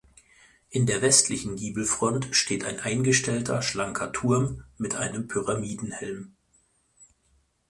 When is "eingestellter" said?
2.79-3.61